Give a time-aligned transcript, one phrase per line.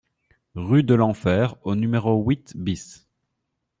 [0.55, 3.07] Rue de l'Enfer au numéro huit BIS